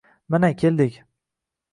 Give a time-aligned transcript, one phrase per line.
[0.29, 1.03] Mana, keldik.